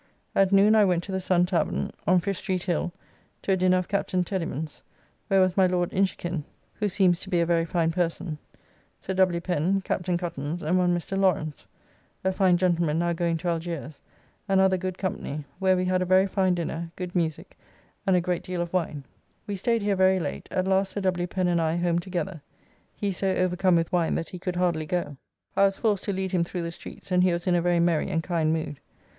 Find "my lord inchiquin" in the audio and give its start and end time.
5.55-6.43